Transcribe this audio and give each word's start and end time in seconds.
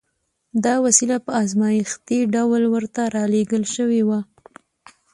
دا 0.65 0.75
وسیله 0.85 1.17
په 1.25 1.31
ازمایښتي 1.43 2.19
ډول 2.33 2.63
ورته 2.73 3.01
را 3.15 3.23
لېږل 3.33 3.63
شوې 3.75 4.01
وه 4.07 4.19